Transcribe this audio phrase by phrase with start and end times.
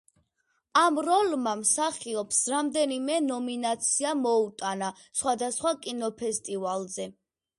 [0.83, 4.89] ამ როლმა მსახიობს რამდენიმე ნომინაცია მოუტანა
[5.21, 7.09] სხვადასხვა კინოფესტივალზე.